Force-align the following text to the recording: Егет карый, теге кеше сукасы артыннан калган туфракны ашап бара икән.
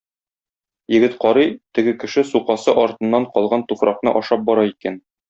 Егет 0.93 1.17
карый, 1.25 1.49
теге 1.79 1.93
кеше 2.03 2.23
сукасы 2.31 2.75
артыннан 2.85 3.29
калган 3.37 3.65
туфракны 3.73 4.15
ашап 4.23 4.49
бара 4.49 4.65
икән. 4.73 4.99